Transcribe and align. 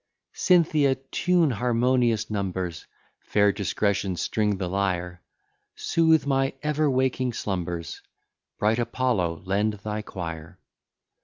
Cynthia, 0.33 0.95
tune 0.95 1.51
harmonious 1.51 2.31
numbers; 2.31 2.87
Fair 3.19 3.51
Discretion, 3.51 4.15
string 4.15 4.57
the 4.57 4.67
lyre; 4.67 5.21
Sooth 5.75 6.25
my 6.25 6.53
ever 6.63 6.89
waking 6.89 7.33
slumbers: 7.33 8.01
Bright 8.57 8.79
Apollo, 8.79 9.43
lend 9.45 9.73
thy 9.73 10.01
choir. 10.01 10.57